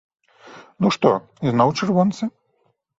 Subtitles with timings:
[0.85, 1.13] Ну што,
[1.53, 2.23] ізноў чырвонцы?